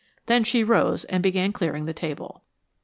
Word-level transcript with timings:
Then 0.25 0.43
she 0.43 0.63
rose 0.63 1.03
and 1.03 1.21
began 1.21 1.53
clearing 1.53 1.85
the 1.85 1.93
table. 1.93 2.41